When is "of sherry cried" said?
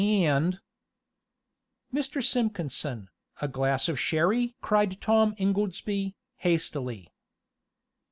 3.87-4.99